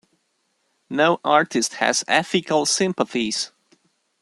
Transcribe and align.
No 0.89 1.19
artist 1.23 1.75
has 1.75 2.03
ethical 2.07 2.65
sympathies. 2.65 3.51